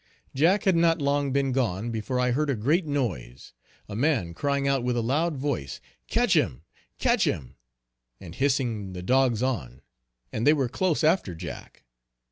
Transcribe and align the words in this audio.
Jack 0.33 0.63
had 0.63 0.75
not 0.75 0.99
long 0.99 1.31
been 1.31 1.51
gone, 1.51 1.91
before 1.91 2.19
I 2.19 2.31
heard 2.31 2.49
a 2.49 2.55
great 2.55 2.87
noise; 2.87 3.53
a 3.87 3.95
man, 3.95 4.33
crying 4.33 4.67
out 4.67 4.81
with 4.83 4.97
a 4.97 5.01
loud 5.03 5.37
voice, 5.37 5.79
"Catch 6.07 6.35
him! 6.35 6.63
Catch 6.97 7.25
him!" 7.25 7.55
and 8.19 8.33
hissing 8.33 8.93
the 8.93 9.03
dogs 9.03 9.43
on, 9.43 9.83
and 10.33 10.47
they 10.47 10.53
were 10.53 10.67
close 10.69 11.03
after 11.03 11.35
Jack. 11.35 11.83